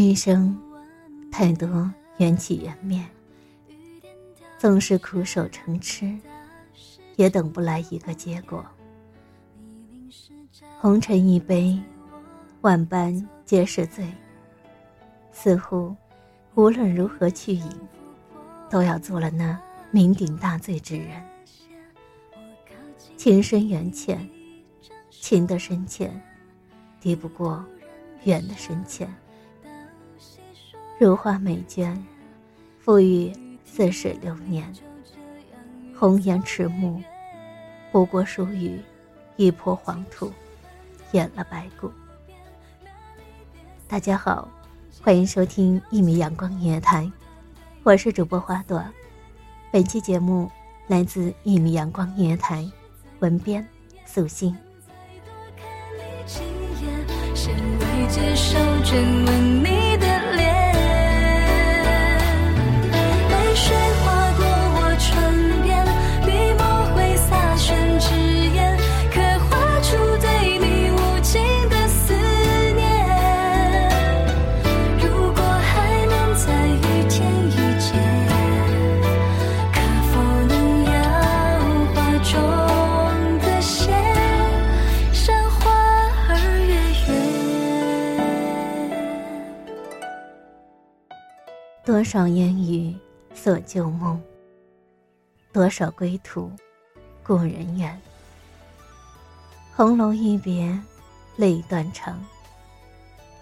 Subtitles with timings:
[0.00, 0.58] 一生，
[1.30, 3.04] 太多缘起缘灭，
[4.56, 6.10] 总是苦守成痴，
[7.16, 8.64] 也等不来一个结果。
[10.80, 11.78] 红尘一杯，
[12.62, 14.10] 万般皆是醉。
[15.32, 15.94] 似乎，
[16.54, 17.70] 无论如何去饮，
[18.70, 19.60] 都要做了那
[19.92, 21.22] 酩酊大醉之人。
[23.18, 24.26] 情深缘浅，
[25.10, 26.10] 情的深浅，
[27.02, 27.62] 敌不过
[28.24, 29.06] 缘的深浅。
[31.00, 31.96] 如花美眷，
[32.78, 33.32] 赋予
[33.64, 34.70] 似水流年。
[35.98, 37.02] 红颜迟暮，
[37.90, 38.78] 不过疏于
[39.36, 40.30] 一抔黄土，
[41.12, 41.90] 掩了白骨。
[43.88, 44.46] 大家好，
[45.02, 47.10] 欢迎收听一米阳光音乐台，
[47.82, 48.84] 我是主播花朵。
[49.72, 50.50] 本期节目
[50.86, 52.70] 来自一米阳光音乐台，
[53.20, 53.66] 文编
[54.04, 54.54] 素心。
[55.56, 56.44] 看你亲
[56.82, 59.89] 眼，先未接受真吻你
[91.90, 92.96] 多少烟雨
[93.34, 94.22] 锁旧梦，
[95.52, 96.48] 多少归途
[97.20, 98.00] 故人远。
[99.74, 100.80] 红楼一别
[101.34, 102.24] 泪断肠，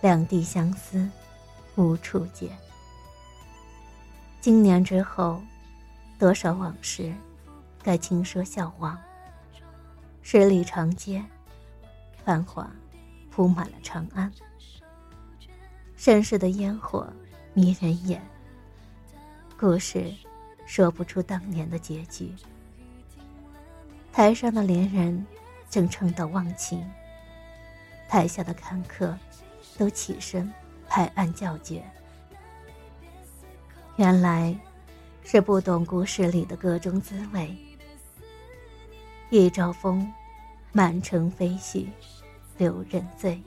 [0.00, 1.06] 两地相思
[1.74, 2.50] 无处解。
[4.40, 5.42] 经年之后，
[6.18, 7.12] 多少往事
[7.82, 8.98] 该轻说笑忘。
[10.22, 11.22] 十里长街，
[12.24, 12.66] 繁华
[13.30, 14.32] 铺满了长安。
[15.98, 17.06] 盛世的烟火
[17.52, 18.26] 迷人眼，
[19.58, 20.14] 故事
[20.66, 22.32] 说不出当年的结局。
[24.12, 25.26] 台上的恋人
[25.68, 26.88] 正称道忘情，
[28.08, 29.18] 台下的看客
[29.76, 30.52] 都起身
[30.86, 31.82] 拍案叫绝。
[33.96, 34.56] 原来
[35.24, 37.52] 是不懂故事里的各种滋味。
[39.28, 40.08] 一朝风，
[40.70, 41.88] 满城飞絮，
[42.58, 43.42] 留人醉。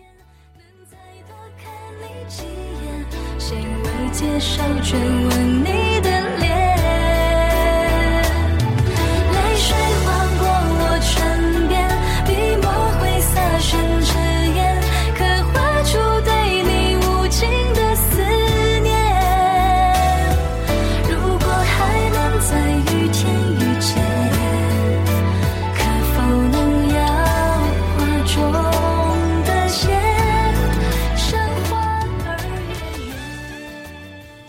[0.90, 1.72] 再多看
[2.02, 5.91] 你几眼，谁未接受真吻你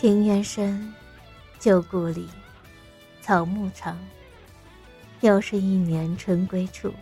[0.02, 0.92] 庭院深，
[1.60, 2.28] 旧故里，
[3.20, 3.96] 草木长。
[5.20, 6.92] 又是一年春归处，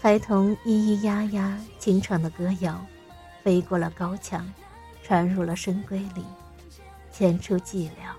[0.00, 2.84] 孩童咿咿呀呀清唱的歌谣，
[3.44, 4.52] 飞过了高墙，
[5.04, 6.24] 传入了深闺里，
[7.12, 8.12] 牵出寂寥。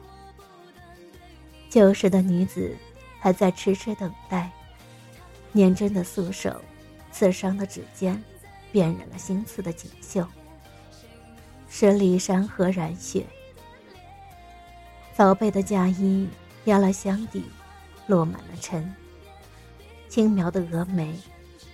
[1.69, 2.73] 旧时的女子
[3.19, 4.49] 还在痴痴等待，
[5.51, 6.61] 年真的素手，
[7.11, 8.23] 刺伤的指尖，
[8.71, 10.25] 辨认了心刺的锦绣。
[11.67, 13.25] 十里山河染血，
[15.13, 16.27] 早备的嫁衣
[16.65, 17.43] 压了箱底，
[18.07, 18.93] 落满了尘。
[20.09, 21.13] 轻描的蛾眉，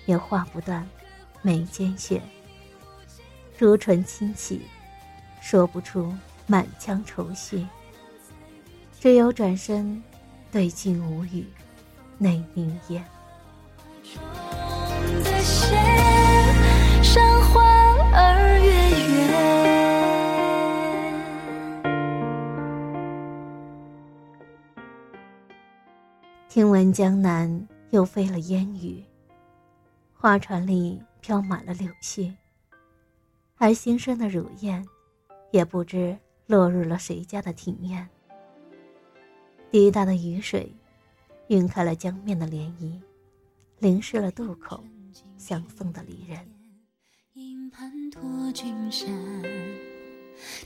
[0.06, 0.88] 也画不断
[1.42, 2.22] 眉间雪。
[3.57, 4.62] 朱唇轻启，
[5.42, 6.13] 说不出
[6.45, 7.66] 满腔愁绪。
[9.00, 10.04] 只有转身，
[10.51, 11.45] 对镜无语，
[12.19, 13.04] 泪凝噎。
[26.92, 27.68] 江南。
[27.92, 29.01] 又飞了烟雨，
[30.13, 32.36] 花船里飘满了柳絮，
[33.56, 34.86] 而新生的乳燕，
[35.51, 36.18] 也不知
[36.48, 38.06] 落入了谁家的庭院。
[39.72, 40.69] 滴答的雨水，
[41.48, 43.00] 晕开了江面的涟漪，
[43.80, 44.83] 淋湿了渡口
[45.38, 46.45] 相送的离人。
[47.36, 49.07] 营盘托君山，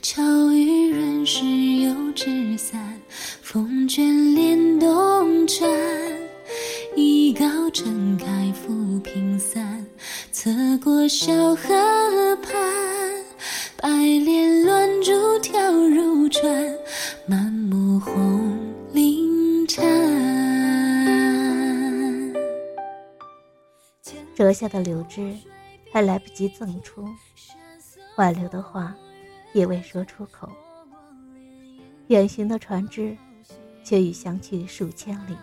[0.01, 0.21] 巧
[0.51, 2.99] 遇人时又纸伞，
[3.41, 5.69] 风卷帘动转。
[6.95, 9.85] 一高撑开浮萍伞，
[10.31, 10.51] 侧
[10.83, 12.53] 过小河畔，
[13.77, 16.75] 白莲乱珠跳入船，
[17.25, 18.57] 满目红
[18.91, 19.81] 菱颤。
[24.35, 25.33] 折下的柳枝
[25.93, 27.07] 还来不及赠出，
[28.17, 28.95] 挽留的话
[29.53, 30.49] 也未说出口，
[32.07, 33.17] 远行的船只
[33.83, 35.35] 却已相去数千里。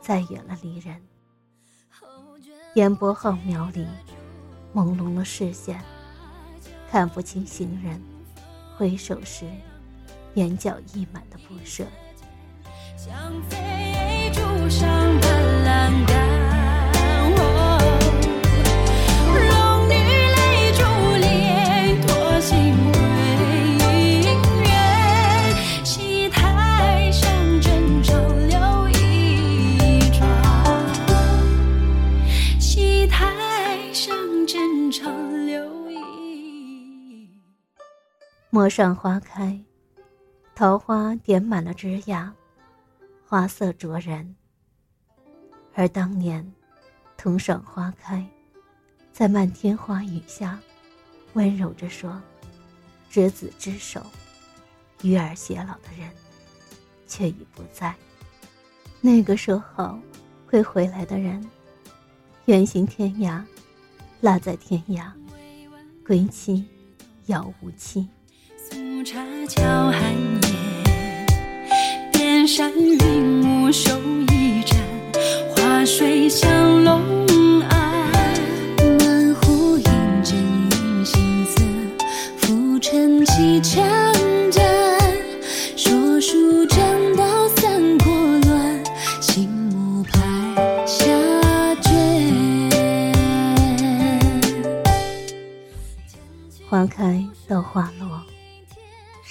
[0.00, 1.00] 再远了离人，
[2.74, 3.86] 烟波浩渺里，
[4.74, 5.82] 朦胧了视线，
[6.90, 7.98] 看不清行人。
[8.76, 9.46] 挥手时，
[10.34, 11.86] 眼角溢满的不舍。
[38.64, 39.62] 陌上花开，
[40.54, 42.32] 桃花点满了枝桠，
[43.26, 44.34] 花色灼人。
[45.74, 46.50] 而当年，
[47.14, 48.26] 同赏花开，
[49.12, 50.58] 在漫天花雨下，
[51.34, 52.18] 温柔着说
[53.10, 54.00] ：“执子之手，
[55.02, 56.10] 与尔偕老的人，
[57.06, 57.94] 却已不在。
[59.02, 60.00] 那个说好
[60.46, 61.46] 会回来的人，
[62.46, 63.44] 远行天涯，
[64.22, 65.12] 落在天涯，
[66.06, 66.66] 归期
[67.26, 68.08] 遥无期。”
[69.04, 69.20] 茶
[69.50, 71.26] 桥寒夜，
[72.10, 73.70] 边山云雾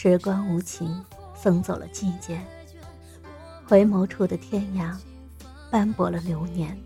[0.04, 1.02] 时光无情，
[1.34, 2.38] 送走了季节。
[3.66, 4.94] 回眸处的天涯，
[5.72, 6.78] 斑驳了流年，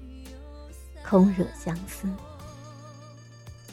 [1.04, 2.08] 空惹相思。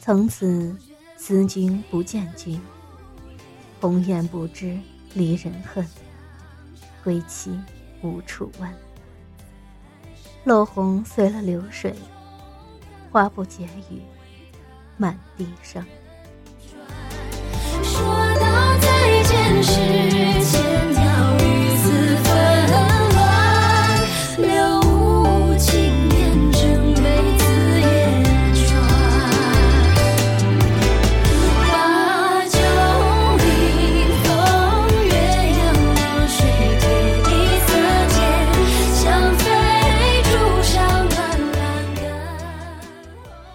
[0.01, 0.75] 从此
[1.15, 2.59] 思君不见君，
[3.79, 4.79] 红颜不知
[5.13, 5.87] 离人恨，
[7.03, 7.55] 归期
[8.01, 8.67] 无处问。
[10.43, 11.93] 落红随了流水，
[13.11, 14.01] 花不解语，
[14.97, 15.85] 满地生。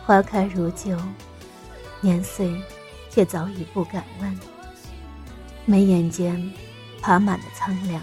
[0.06, 0.98] 花开如旧，
[2.00, 2.52] 年岁
[3.08, 4.59] 却早已不敢问。
[5.70, 6.52] 眉眼间
[7.00, 8.02] 爬满了苍凉，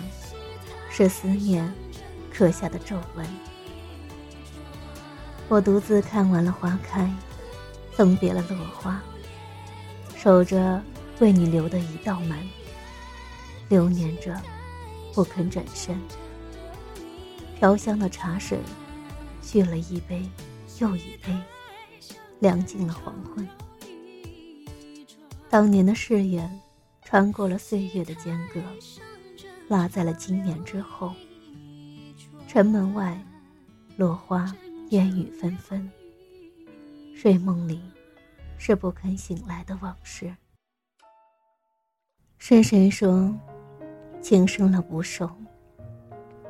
[0.90, 1.70] 是思念
[2.34, 3.28] 刻下的皱纹。
[5.50, 7.14] 我独自看完了花开，
[7.94, 9.04] 送别了落花，
[10.16, 10.82] 守着
[11.20, 12.40] 为你留的一道门，
[13.68, 14.42] 流年着
[15.14, 16.00] 不肯转身。
[17.60, 18.58] 飘香的茶水，
[19.42, 20.24] 续了一杯
[20.80, 21.38] 又一杯。
[22.40, 23.46] 凉尽了黄昏。
[25.50, 26.62] 当年的誓言，
[27.10, 28.62] 穿过了岁月的间隔，
[29.70, 31.14] 落在了今年之后。
[32.50, 33.18] 城门外，
[33.96, 34.54] 落花
[34.90, 35.90] 烟雨纷纷。
[37.16, 37.82] 睡梦里，
[38.58, 40.36] 是不肯醒来的往事。
[42.40, 43.34] 是谁说，
[44.20, 45.32] 情生了不寿，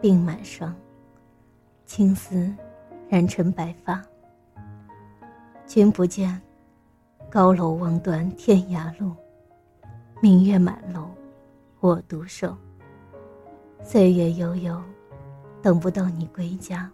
[0.01, 0.75] 鬓满霜，
[1.85, 2.51] 青丝
[3.07, 4.03] 染成白发。
[5.67, 6.41] 君不见，
[7.29, 9.15] 高楼望断天涯路，
[10.19, 11.11] 明月满楼，
[11.79, 12.55] 我独守。
[13.83, 14.75] 岁月悠悠，
[15.61, 16.89] 等不到你归家。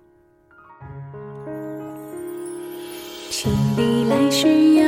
[3.30, 4.84] 千里来时遥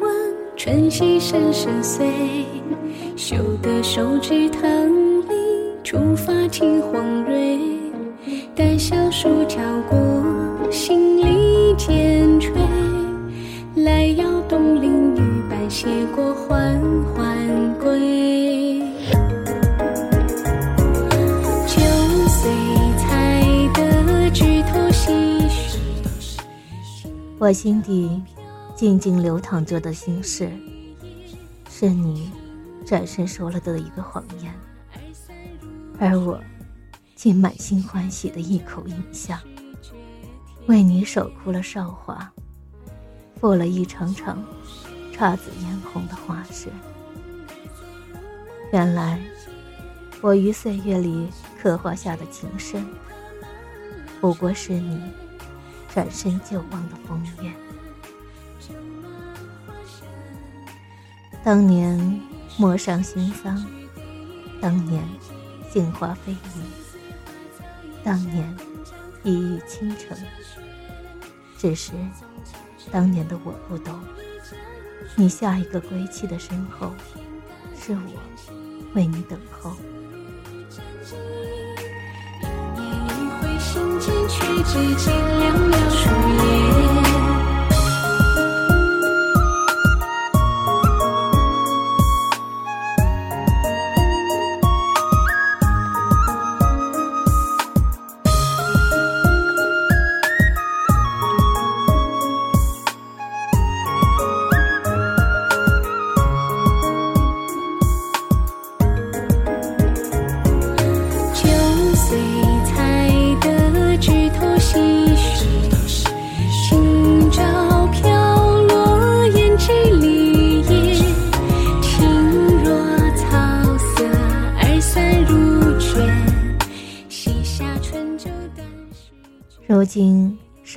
[0.00, 0.10] 望，
[0.56, 2.06] 春溪声声碎。
[3.16, 4.62] 绣得手指棠
[5.22, 5.34] 里，
[5.82, 7.58] 触发听黄蕊。
[8.54, 9.60] 待小树飘
[9.90, 12.52] 过，心里渐垂。
[13.74, 15.41] 来邀东邻女
[15.72, 16.78] 伴携过缓
[17.14, 18.82] 缓归。
[27.38, 28.22] 我心底
[28.74, 30.52] 静静流淌着的心事，
[31.70, 32.30] 是你
[32.84, 34.54] 转身说了的一个谎言，
[35.98, 36.38] 而我
[37.14, 39.42] 竟满心欢喜的一口应下，
[40.66, 42.30] 为你守哭了韶华，
[43.40, 44.44] 赴了一场场
[45.22, 46.68] 姹紫嫣红的花事。
[48.72, 49.20] 原来，
[50.20, 51.28] 我于岁月里
[51.62, 52.84] 刻画下的情深，
[54.20, 55.00] 不过是你
[55.94, 57.52] 转身就忘的风月。
[61.44, 62.20] 当年
[62.58, 63.64] 陌上新桑，
[64.60, 65.04] 当年
[65.70, 66.64] 杏花飞雨，
[68.02, 68.56] 当年
[69.22, 70.18] 一遇倾城。
[71.56, 71.92] 只是
[72.90, 73.96] 当年的我不懂，
[75.16, 76.92] 你下一个归期的身后，
[77.78, 78.20] 是我
[78.94, 79.74] 为你等候。
[82.76, 82.80] 一
[83.40, 85.40] 回心间，却只见寥
[85.70, 86.08] 寥树
[86.56, 86.61] 叶。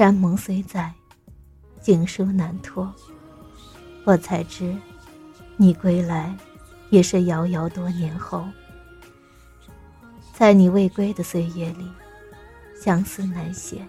[0.06, 0.94] 山盟虽在，
[1.82, 2.94] 锦书难托。
[4.04, 4.78] 我才知，
[5.58, 6.38] 你归来，
[6.92, 8.46] 也是遥遥多年后。
[10.32, 11.92] 在你未归的岁月里，
[12.80, 13.84] 相思难写。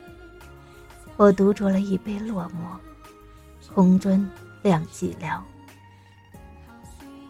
[1.19, 2.79] 我独酌了一杯落寞，
[3.69, 4.27] 红樽
[4.63, 5.39] 亮寂寥。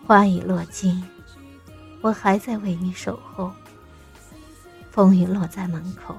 [0.06, 1.02] 花已落尽，
[2.02, 3.50] 我还在为你守候。
[4.92, 6.14] 风雨落在门口，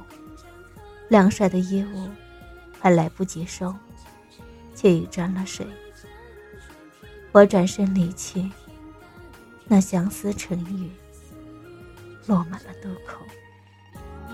[1.08, 2.10] 晾晒的衣物
[2.80, 3.74] 还来不及收，
[4.76, 5.66] 却已沾了水。
[7.32, 8.50] 我转身离去，
[9.68, 10.90] 那相思成雨，
[12.26, 13.20] 落满了渡口。
[14.30, 14.32] 一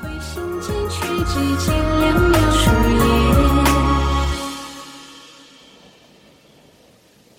[0.00, 2.96] 回心间，却只见寥寥树叶。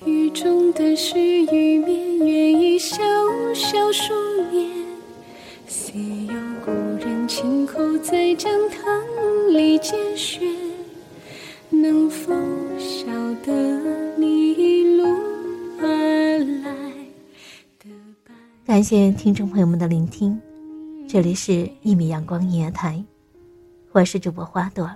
[0.05, 2.97] 雨中的是雨绵，月已萧
[3.53, 4.13] 萧疏
[4.51, 4.87] 念。
[5.67, 6.33] 似有
[6.65, 8.81] 故人轻口在江塘
[9.47, 10.41] 里节选，
[11.69, 12.33] 能否
[12.77, 13.05] 晓
[13.45, 15.07] 得你一路
[15.79, 16.71] 而来
[17.79, 17.89] 的？
[18.65, 20.39] 感谢听众朋友们的聆听，
[21.07, 23.01] 这里是一米阳光音乐台，
[23.93, 24.89] 我是主播花朵，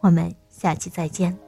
[0.00, 1.47] 我们下期再见。